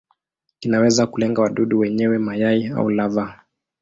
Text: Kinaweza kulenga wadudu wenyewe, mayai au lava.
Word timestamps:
Kinaweza 0.59 1.07
kulenga 1.07 1.41
wadudu 1.41 1.79
wenyewe, 1.79 2.17
mayai 2.17 2.67
au 2.67 2.89
lava. 2.89 3.45